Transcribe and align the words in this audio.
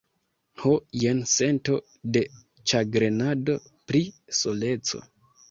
Ho, 0.61 0.69
jen 1.03 1.19
sento 1.31 1.75
de 2.17 2.23
ĉagrenado 2.73 3.59
pri 3.93 4.03
soleco. 4.41 5.05